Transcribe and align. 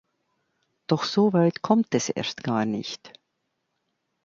Doch 0.87 1.03
soweit 1.03 1.61
kommt 1.61 1.93
es 1.93 2.09
erst 2.09 2.43
gar 2.43 2.65
nicht. 2.65 3.13